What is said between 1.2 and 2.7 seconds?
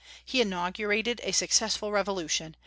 a successful revolution.